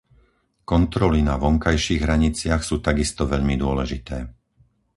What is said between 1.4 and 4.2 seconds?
vonkajších hraniciach sú takisto veľmi dôležité.